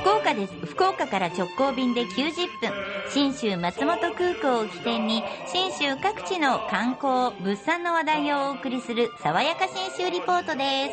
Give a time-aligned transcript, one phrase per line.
[0.00, 0.52] 福岡です。
[0.66, 2.70] 福岡から直行便で90分。
[3.10, 10.90] 新州松本空港を起点に、新州各地の観光、物産の話題をお送りする、爽やか新州リポートで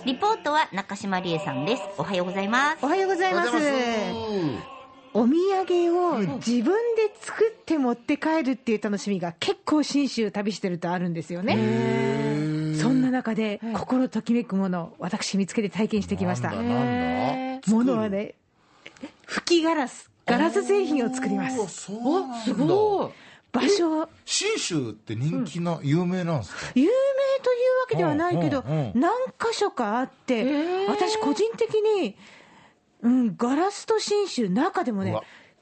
[0.00, 0.06] す。
[0.06, 1.82] リポートは中島理恵さんです。
[1.96, 2.84] おはようございます。
[2.84, 3.50] おはようございます。
[5.12, 12.76] お土産を自分で作って持って帰るっていう楽しみが結構信州旅してるとあるんですよね。
[12.80, 16.50] そんな中で心ときめくものを私見つけて体験してきました。
[16.52, 18.36] ものはね、
[19.26, 21.60] 吹きガラス、ガラス製品を作ります。
[21.60, 22.36] おそうなんだ。
[22.44, 23.10] すごい。
[23.52, 26.72] 場所、信州って人気な、有名なんですか？
[26.74, 26.88] 有名
[27.42, 29.00] というわけではないけどうんうんう、ん。
[29.00, 32.16] 何箇所かあって、私個人的に、
[33.02, 35.20] うん、ガラスと信州、中でもね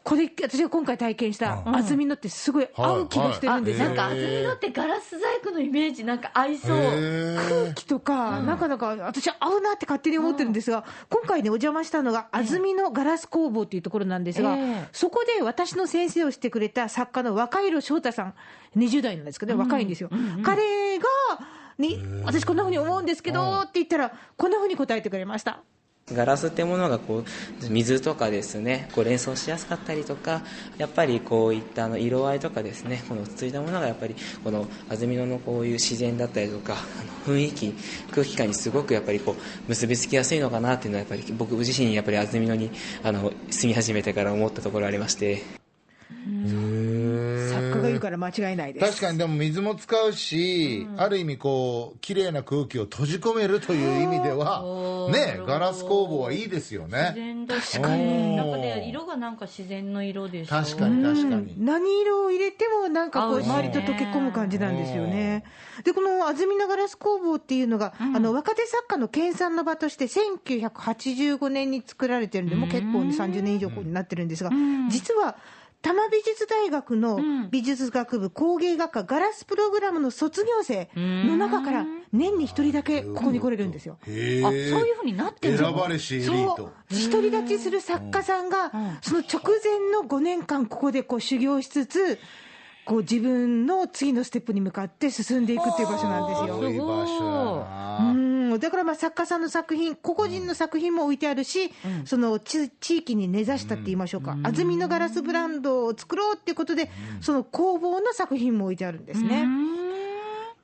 [0.09, 1.77] これ、私が今回体験したうん。
[1.77, 3.89] 安曇野ってすごい合う気がしてるんですよ。
[3.89, 14.89] なんか安曇野ってガラス細工のイメージなんか合いそう空気とか、なかなか私は合うなって勝手に思ってるんですが、今回ね、お邪魔したのが、安曇野ガラス工房っていうところなんですが、ええ。
[14.93, 18.35] そこで私の先生をしてくれた作家の若色翔太さん、
[18.77, 20.09] 20代なんですけどね、若いんですよ。
[20.43, 21.05] 彼が、
[21.79, 25.61] に、私こんなふうに思うんですけど、って言ったら、こんなふうに答えてくれました。
[26.15, 30.43] ガラスってものがこう水とかですねこう連想しやすかったりとか
[30.79, 37.75] やっぱりこういったあの色合いとかですねこの落ち着いたものがやっぱりこの安曇野のこういう自然だったりとかあの雰囲気
[38.11, 42.71] 空気感にすごくやっぱりこう結びつきやすいのかなっていうのはやっぱり僕自身やっぱり安曇野に
[43.03, 45.43] あの住み始めてから思ったところありまして。
[48.09, 48.87] から間違いないです。
[48.87, 57.13] 確かにでも水も使うし、ある意味こう綺麗な空気を閉じ込めるという意味ではねガラス工房はいいですよ自ね。
[57.15, 58.37] 然だし、確かに。
[58.37, 60.51] なんかね、色がなんか自然の色でしょ。
[60.51, 65.45] 確かに確かに、何色を入れてもなんかこう周りと溶け込む感じなんですよね。
[65.85, 74.51] でこの安曇野ガラス工房っていうのが、あの若手作家の研鑽の場として1985年に作られてるんで、もう結構ね30年以上になってるんですが、
[74.89, 75.37] 実は
[75.81, 83.99] 多摩美術大学の美術学部工芸学科ガラスプログラムの卒業生の中から年に一人だけここに来れるんですよ。
[84.03, 85.67] あ、そういうふうになってるの？
[85.67, 86.73] 選ばれしエリーそトう。
[87.11, 88.73] 独り立ちする作家さんが、
[89.03, 92.19] その直前の5年間、ここでこう修行しつつ、
[92.89, 96.55] こう自分の次のステップに向かって進んでいくっていう場所なんですよ。
[96.55, 97.05] すご
[98.01, 98.59] うん。
[98.59, 101.71] だからまあ作家さんの作品、個々人の作品も置いてあるし、
[102.07, 106.91] その地地域に根ざしたって言いましょうか、安曇野ガラスブランドを作ろうっていうことで、
[107.21, 109.47] その工房の作品も置いてあるんですね。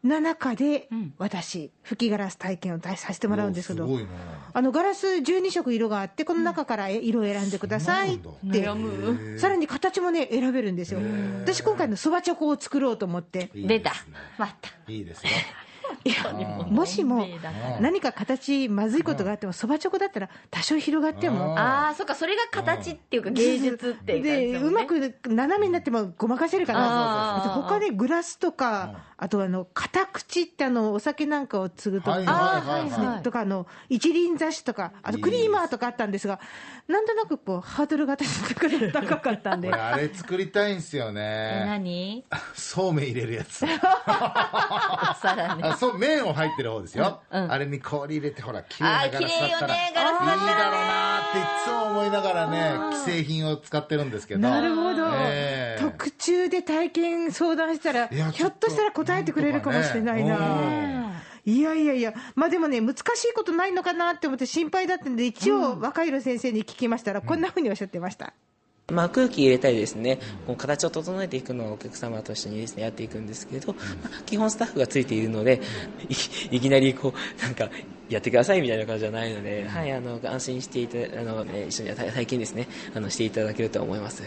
[0.04, 4.10] な中で、私、吹きガラス体験をさせてもらうんですけどおすごいな、
[4.53, 8.69] あのガラス12色色があって、この中から色を選んでくださいって、
[9.38, 11.00] さらに形もね、選べるんですよ。
[11.42, 13.94] 私、今回のそばチョコを作ろうと思って、出た。
[14.37, 14.70] また。
[14.87, 15.38] いいですよいや、
[16.69, 17.26] もしも
[17.81, 33.22] 何か形、まずいことがあっても、そばチョコだったら多少広がっても、ああ、そっか、それが形っていうか芸術っていうで、うんまく斜めになってもごまかせるかなあー他ね、グラスとか、あとあの、片口ってあの、お酒なんかを継ぐときに、はいはいはいはい。
[33.22, 36.38] とか、あの、一輪挿しとか、あとクリーマーとかあったんですが、
[36.88, 39.72] なんとなくこう、ハードルが高かったんで。
[39.72, 42.25] あれ作りたいんすよえね何？
[42.54, 43.65] そうめん入れるやつ。
[43.65, 43.69] お
[45.15, 45.62] 皿ね。
[45.65, 47.53] あそう麺を入ってる方ですよ、うんうん。
[47.53, 49.77] あれに氷入れてほら綺麗なガラスだったら。
[49.77, 54.41] いいだろうなっていつも思いながらね既製品を使ってるんですけど。
[54.41, 55.83] なるほど、ええ。
[55.83, 60.38] 特注で体験相談したら、ひょっとしたら答えてくれるかもしれないな。
[60.38, 61.04] ね
[61.47, 68.33] いやいやいや、まあでもね、難しいことないのかなって思って心配だったんで、一応、若色先生に聞きましたら、こんなふうにおっしゃってました。
[68.93, 73.78] まあ、空気入れたりですね、こう形を整えていくのをお客様と一緒にですね、やっていくんですけど、ま
[74.19, 75.62] あ基本スタッフがついているので、
[76.09, 76.15] い
[76.56, 77.71] いきなりこう、なんか、
[78.11, 84.22] やってくださいみたいな感じじゃないので、はい、あの、安心していたあの、ね、一緒に体体験ですね、あの、していただけると思います。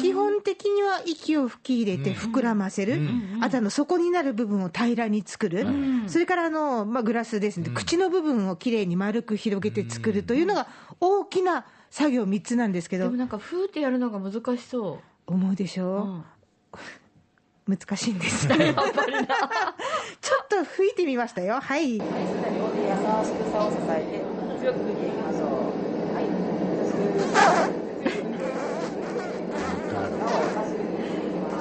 [0.00, 3.00] 基本的には息を吹き入れて膨らませる、
[3.40, 5.66] あとあの底になる部分を平らに作る、
[6.06, 10.68] それからあの、まあ、グラスですね、口の部分をきれいに丸く広げて作るというのが
[11.00, 11.64] 大きな
[11.94, 14.98] 作業3つなんですけどでも、なんかふーってやるのが難しそ
[15.28, 16.24] 思うでしう、ょ、
[17.68, 18.48] 難しいんです。
[18.48, 18.58] ちょっ
[20.48, 21.60] と吹いてみましたよ。
[21.60, 21.92] はい。
[21.92, 24.24] 優しく差を支えて、
[24.60, 26.14] 強く振っていきましょう。
[26.16, 26.20] は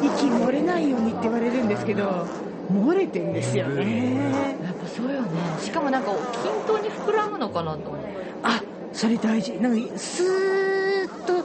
[0.02, 0.08] い。
[0.08, 2.26] 息漏れないようにって言われるんですけど、
[2.72, 4.58] 漏れてんですよね。
[4.64, 5.28] やっぱそうよね
[5.62, 8.08] しかもなんか均等に膨らむのかなと思って
[8.42, 8.64] あ、
[8.94, 9.54] それ大事。
[9.60, 11.44] なんか、スーッと、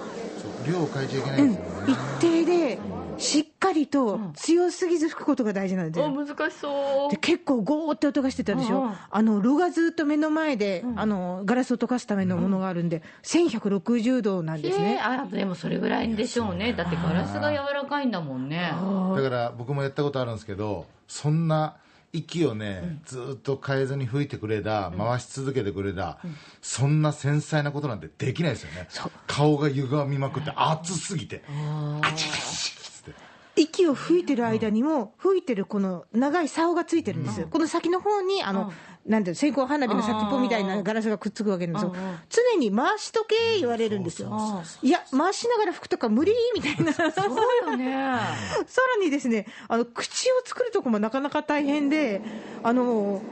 [0.71, 2.79] 量を変えちゃいけないうんんですよね、一定で、
[3.19, 6.06] しっかりりと強すぎず吹くことが大事なんですよ。
[6.06, 7.11] お難しそう。
[7.11, 8.95] で結構ゴーって音がしてたでしょ、うんうん。
[9.11, 15.00] あの炉がずっと目の前で、あのガラスを溶かすためのものがあるんで、1160度なんですえね。
[15.03, 16.73] ー、あでもそれぐらいでしょうね。
[16.73, 18.73] だってガラスが柔らかいんだもんね。
[19.17, 21.77] だから僕もやったことあるんですけどそんな
[22.12, 26.19] 息をね、ずーっと変えずに吹いてくれだ、回し続けてくれだ、
[26.62, 28.88] そんな繊細なことなんてできないですよね。
[29.26, 31.43] 顔が歪みまくって熱すぎて。
[31.49, 33.12] あちちちつって。
[33.56, 38.72] 息を吹いてる間にも、吹いてるこの長い竿がついてるんです、この先の方にあの、
[39.08, 41.94] なんていうの線香花火の先っぽみたいなガラスがくっつくわけなんですよ、
[42.28, 48.19] 常に回しとけ言われるんですよ、いや、回しながら吹くとか無理みたいな、さらそうよね。
[48.99, 52.20] にですね、あの口を作るとこもなかなか大変で、
[52.62, 53.22] あの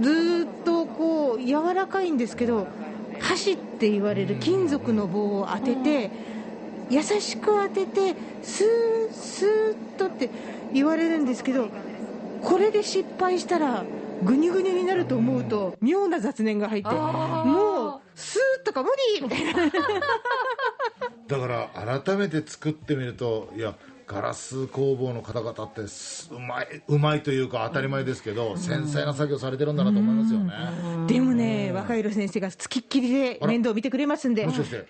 [0.00, 2.66] ずーっとこう柔らかいんですけど、
[3.20, 6.10] 箸って言われる金属の棒を当てて、
[6.90, 10.30] 優しく当てて、スースーっとって
[10.72, 11.68] 言われるんですけど、
[12.42, 13.84] これで失敗したら、
[14.22, 19.70] ぐにゅぐにゅになると思うと、妙な雑念が入って、もう、スーッとか無理みたいな。
[21.28, 23.74] だから改めて作ってみるといや
[24.06, 30.52] ガラス工房の方々ってすうまいうまいというか当たり前ですけど、繊細な作業されてるんだなと思いますよね、
[31.08, 34.86] でもね、若色先生がつきっきりで面倒を見てくれますんでも、しかして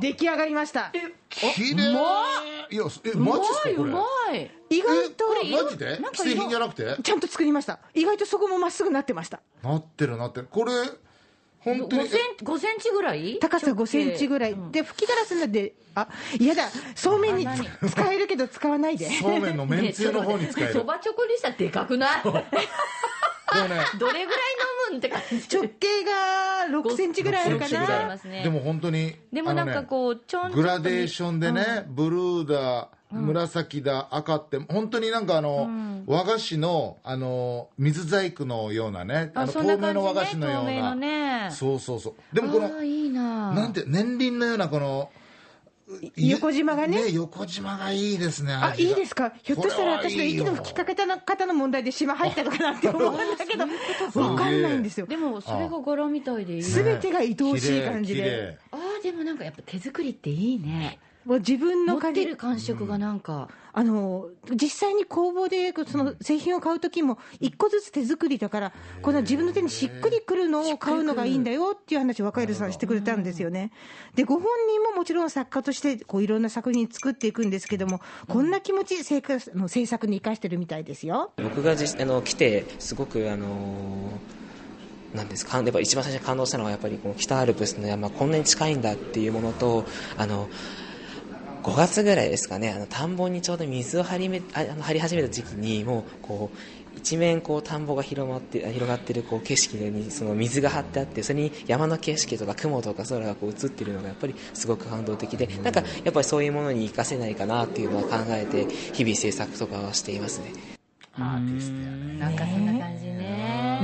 [0.00, 0.92] 出来上がりました。
[1.30, 1.94] 綺麗い。
[2.76, 3.90] やえうマまいうジっすかこれ。
[3.92, 4.00] ま
[4.34, 4.50] い。
[4.70, 5.96] 意外と、えマジで？
[6.14, 6.96] 既製品じゃなくて？
[7.02, 7.78] ちゃんと作りました。
[7.94, 9.40] 意外とそこもまっすぐなってました。
[9.62, 10.48] なってるなってる。
[10.50, 10.72] これ
[11.60, 13.38] 本当に5セン5センチぐらい？
[13.40, 14.56] 高さ5センチぐらい。
[14.72, 16.08] で、吹きガラスなんで、あ、
[16.40, 16.68] 嫌だ。
[16.96, 17.64] そうめんにあ何？
[17.88, 19.08] つ使えるけど使わないで。
[19.10, 20.72] そうめんのめんつゆの方に使える。
[20.72, 22.22] そばチョコにしたらでかくない？
[22.24, 24.26] どれぐらい
[24.96, 25.56] って感じ。
[25.56, 28.14] 直径が6センチぐらいあるか6センチぐらいありな。
[28.14, 28.42] ますね。
[28.42, 35.68] でも本当にでもなんかこうちょんグラデーションでね、ブルーだ紫だ赤って本当になんかあの、
[36.06, 41.50] 和菓子のあの水細工のようなねあの透明の和菓子のような、ね。
[41.52, 42.14] そうそうそう。
[42.34, 43.52] でもこのいいな。
[43.52, 45.10] なんて年輪のようなこの
[46.16, 47.10] 横縞がね。
[47.12, 49.32] 横縞がいいですねあ、いいですか？
[49.42, 53.64] ひょっとしたら私の息の吹きかけたの方の問題で島入ったのかなって思うんだけど、
[54.20, 55.06] わかんないんですよ。
[55.06, 58.58] でもそれが柄みたいでいいすべてが愛おしい感じで。
[58.70, 68.72] ああでもなんかやっぱ手作りっていいねもう自分の持ってる感触がなんか、あの実際に工房でその製品を買うときも、一個ずつ手作りだから、
[69.02, 73.72] この自分の手にしっくりくるのを買うのがいいんだよっていう話を若入さんしてくれたんですよね。
[74.14, 81.32] で、ご本人ももちろん作家としてこういろんな作品作っていくんですけども、こんな気持ち、制作の制作に生かしてるみたいですよ。
[81.36, 84.18] 僕が実あの来てすごくあの
[85.14, 89.84] なんですかやっぱ一番最初に感動したのはやっぱりこの北アルプスの山こんなに近いんだっていうものと
[90.16, 90.48] あの
[91.62, 92.70] 5月ぐらいですかね。
[92.70, 96.58] あの田んぼにちょうど水を張りめああの張り始めた時期にもうこう
[96.96, 110.52] 一面こう田んぼが広まって広がってるこう景色にその水が張ってあってそれに山の景色とか雲とか空がこう映ってるのがやっぱりすごく感動的でなんかやっぱりそういうものに活かせないかなっていうのは考えて日々制作とかはしていますね。
[111.14, 113.11] アーティストやねなんかそんな感じね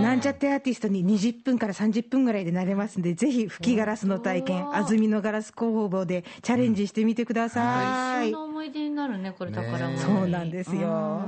[0.03, 8.31] なんちゃってアーティストに20分から30分ぐらいでなれますんで、ぜひ吹きガラスの体験、安曇野ガラス工房でチャレンジしてみてください。
[8.31, 11.23] 一生の思い出になるねこれ宝物そうなんですよ。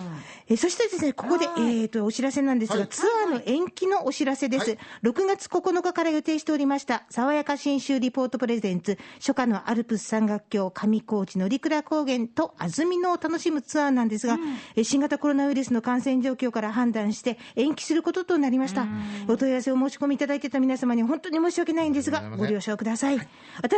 [0.48, 2.88] えそしてですね、ここで、えっ、と、お知らせなんですが、はい。
[2.88, 4.76] ツアーの延期のお知らせです。
[5.04, 14.38] 6月9日から予定しておりました、爽やか新州リポートプレゼンツ、初夏のアルプス山岳橋上高地のリクラ高原と安曇野を楽しむツアーなんですが、
[14.74, 18.88] え新型コロナウイルスの感染状況から判断して延期することとなりました。
[19.28, 23.18] お問い合わせを申し込みいただいてた皆様に本当に申し訳ないんですが、ご了承ください。
[23.18, 23.28] 新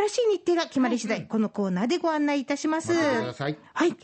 [0.09, 2.93] しい日程が決まり次第、このコーナーでご案内いたします。
[3.43, 3.95] さいはい。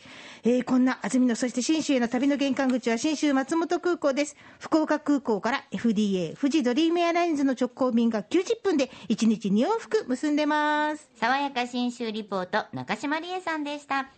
[0.42, 4.36] えーこんな安曇野、そして信州への旅の玄関口は信州松本空港です。
[4.58, 11.10] 福岡空港から FDA、富士ドリームエアラインズの直行便が90分で1日2往復結んでます。
[11.16, 14.08] 爽やか新州リポート中島理恵さんでした